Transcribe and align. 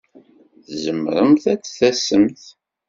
Tzemremt 0.65 1.43
ad 1.53 1.59
d-tasemt? 1.61 2.41